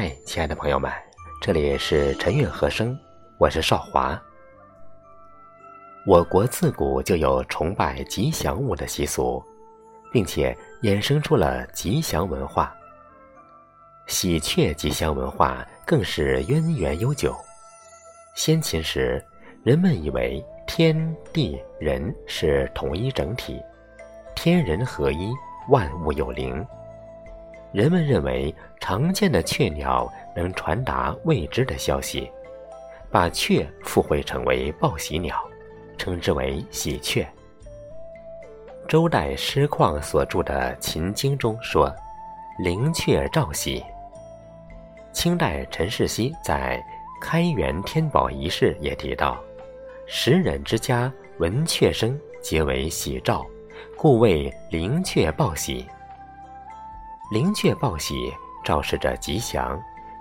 [0.00, 0.88] 嗨，亲爱的朋友们，
[1.42, 2.96] 这里是晨韵和声，
[3.36, 4.16] 我是少华。
[6.06, 9.42] 我国自古就有崇拜吉祥物的习俗，
[10.12, 12.72] 并且衍生出了吉祥文化。
[14.06, 17.34] 喜鹊吉祥文化更是渊源悠久。
[18.36, 19.20] 先秦时，
[19.64, 23.60] 人们以为天地人是统一整体，
[24.36, 25.32] 天人合一，
[25.70, 26.64] 万物有灵。
[27.72, 32.30] 人们认为常见的雀鸟能传达未知的消息，
[33.10, 35.36] 把雀附会成为报喜鸟，
[35.98, 37.26] 称之为喜鹊。
[38.88, 41.94] 周代师旷所著的《秦经》中说
[42.58, 43.84] ：“灵雀兆喜。”
[45.12, 46.82] 清代陈世熙在
[47.22, 49.38] 《开元天宝遗事》也提到
[50.08, 53.44] ：“时人之家闻雀声，皆为喜兆，
[53.94, 55.86] 故谓灵雀报喜。”
[57.30, 58.34] 灵雀报喜，
[58.64, 59.78] 昭示着吉祥，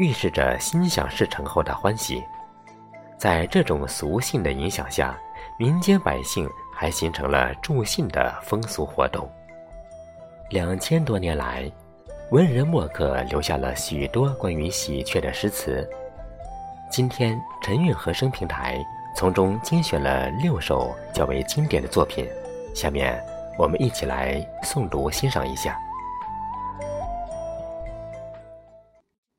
[0.00, 2.24] 预示着心想事成后的欢喜。
[3.16, 5.16] 在这种俗信的影响下，
[5.56, 9.30] 民间百姓还形成了助信的风俗活动。
[10.50, 11.70] 两千多年来，
[12.32, 15.88] 文人墨客留下了许多关于喜鹊的诗词。
[16.90, 18.76] 今天，晨韵和声平台
[19.14, 22.26] 从中精选了六首较为经典的作品，
[22.74, 23.24] 下面
[23.56, 25.78] 我们一起来诵读欣赏一下。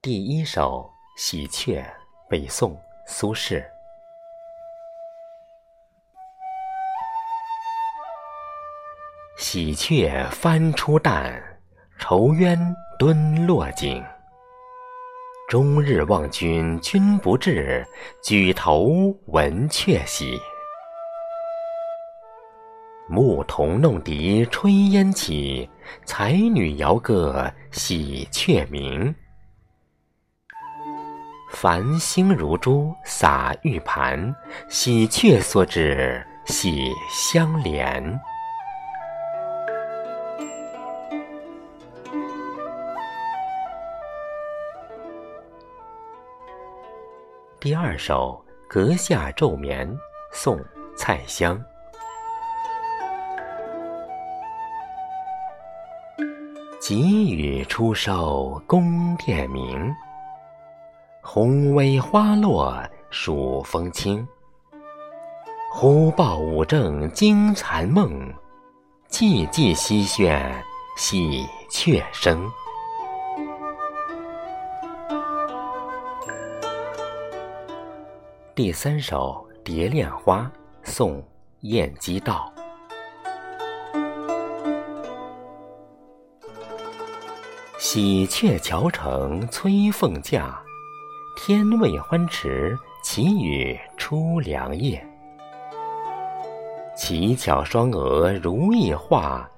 [0.09, 1.79] 第一首《喜鹊》，
[2.27, 3.63] 北宋苏轼。
[9.37, 11.39] 喜鹊翻出蛋，
[11.99, 12.57] 愁冤
[12.97, 14.03] 蹲落井。
[15.47, 17.85] 终日望君君不至，
[18.23, 20.39] 举头闻鹊喜。
[23.07, 25.69] 牧童弄笛炊烟起，
[26.03, 29.13] 才女遥歌喜鹊鸣。
[31.49, 34.33] 繁星如珠洒玉盘，
[34.69, 38.19] 喜鹊所指喜相连。
[47.59, 49.85] 第二首《阁下昼眠》，
[50.31, 50.55] 宋·
[50.95, 51.61] 蔡襄。
[56.79, 59.93] 急雨初收宫殿明。
[61.31, 64.27] 红薇花落数风清，
[65.71, 68.33] 忽报五正惊残梦，
[69.11, 70.51] 寂寂西轩
[70.97, 72.49] 喜鹊声。
[78.55, 80.39] 第三首《蝶恋花》，
[80.81, 81.21] 宋·
[81.59, 82.51] 晏几道。
[87.77, 90.59] 喜鹊桥成催凤驾。
[91.41, 95.01] 天未欢池，祈雨初凉夜。
[96.97, 99.49] 乞巧双蛾如意画，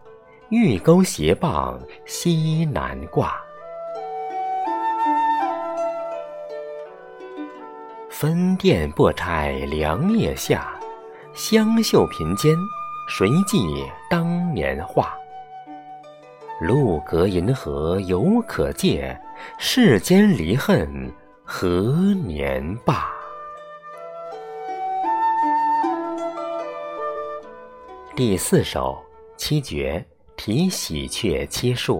[0.49, 3.33] 玉钩斜傍西南挂。
[8.11, 10.79] 分殿拨钗凉夜下，
[11.33, 12.55] 香袖频间，
[13.09, 15.17] 谁记当年话？
[16.61, 19.19] 路隔银河犹可借，
[19.57, 21.11] 世间离恨。
[21.53, 23.11] 何年罢？
[28.15, 28.97] 第四首
[29.35, 30.03] 《七绝·
[30.37, 31.99] 题喜鹊切树》，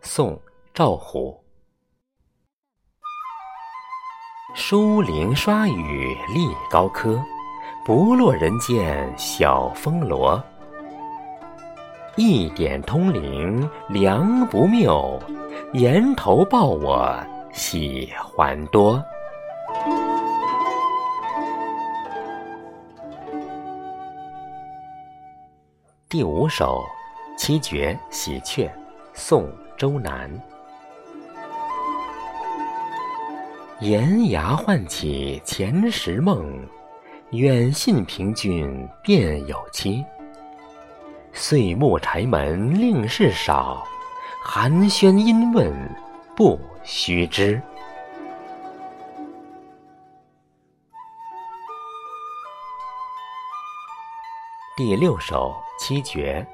[0.00, 0.34] 宋·
[0.72, 1.38] 赵虎。
[4.54, 7.22] 疏林刷雨立高柯，
[7.84, 10.42] 不落人间晓风罗。
[12.16, 15.22] 一点通灵良不谬，
[15.74, 17.14] 檐头报我。
[17.60, 19.04] 喜还多。
[26.08, 26.82] 第五首
[27.38, 28.66] 《七绝·喜鹊》，
[29.12, 29.44] 宋·
[29.76, 30.30] 周南。
[33.80, 36.66] 檐牙唤起前时梦，
[37.32, 40.02] 远信凭君便有期。
[41.34, 43.86] 岁暮柴门令事少，
[44.42, 45.70] 寒暄因问
[46.34, 46.58] 不。
[46.82, 47.60] 须知。
[54.76, 56.46] 第六首《七绝》，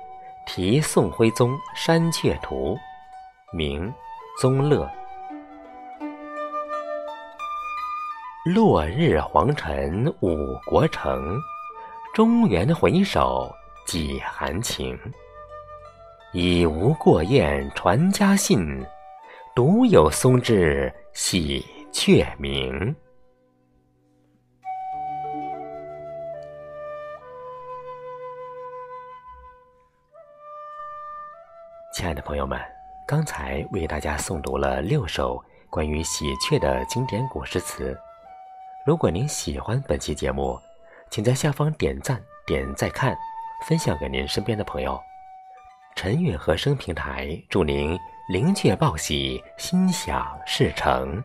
[0.52, 2.74] 题宋徽宗《山阙图》，
[3.56, 3.88] 明·
[4.40, 4.90] 宗乐。
[8.44, 11.38] 落日黄尘五国城，
[12.12, 13.54] 中原回首
[13.86, 14.98] 几含情。
[16.32, 18.84] 已无过雁传家信。
[19.56, 22.94] 独有松枝喜鹊鸣。
[31.90, 32.60] 亲爱的朋友们，
[33.08, 37.98] 刚才为大家诵读了六首关于喜鹊的经典古诗词。
[38.84, 40.60] 如果您喜欢本期节目，
[41.08, 43.16] 请在下方点赞、点再看，
[43.66, 45.00] 分享给您身边的朋友。
[45.94, 51.22] 陈韵和声平台祝您灵雀报喜，心想事成。